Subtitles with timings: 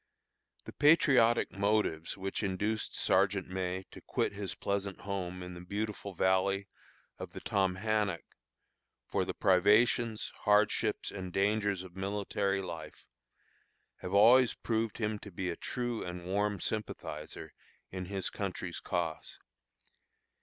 [0.65, 6.15] The patriotic motives which induced Sergeant May to quit his pleasant home in the beautiful
[6.15, 6.67] valley
[7.19, 8.23] of the Tomhannock,
[9.05, 13.05] for the privations, hardships, and dangers of military life,
[13.97, 17.53] have always proved him to be a true and warm sympathizer
[17.91, 19.37] in his country's cause.